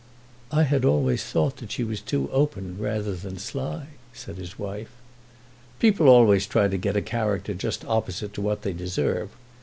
"I 0.51 0.63
had 0.63 0.83
always 0.83 1.23
thought 1.23 1.57
that 1.57 1.71
she 1.71 1.83
was 1.83 2.01
too 2.01 2.27
open 2.31 2.79
rather 2.79 3.13
than 3.15 3.37
sly," 3.37 3.85
said 4.13 4.37
his 4.37 4.57
wife. 4.57 4.89
"People 5.77 6.09
always 6.09 6.47
try 6.47 6.67
to 6.67 6.75
get 6.77 6.97
a 6.97 7.03
character 7.03 7.53
just 7.53 7.85
opposite 7.85 8.33
to 8.33 8.41
what 8.41 8.63
they 8.63 8.73
deserve. 8.73 9.29